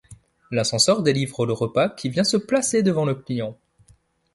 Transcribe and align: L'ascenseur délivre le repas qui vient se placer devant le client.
L'ascenseur 0.49 1.03
délivre 1.03 1.45
le 1.45 1.53
repas 1.53 1.87
qui 1.89 2.09
vient 2.09 2.23
se 2.23 2.35
placer 2.37 2.81
devant 2.81 3.05
le 3.05 3.13
client. 3.13 3.55